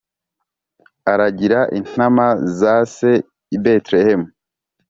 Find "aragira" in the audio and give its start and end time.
1.11-1.59